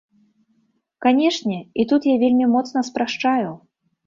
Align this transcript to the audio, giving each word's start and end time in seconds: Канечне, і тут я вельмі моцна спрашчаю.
Канечне, 1.05 1.57
і 1.83 1.85
тут 1.93 2.09
я 2.13 2.17
вельмі 2.25 2.49
моцна 2.55 2.85
спрашчаю. 2.89 3.49